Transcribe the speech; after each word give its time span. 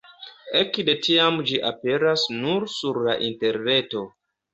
Ekde 0.59 0.93
tiam 1.07 1.35
ĝi 1.49 1.59
aperas 1.69 2.23
nur 2.37 2.65
sur 2.77 2.99
la 3.09 3.15
interreto. 3.29 4.03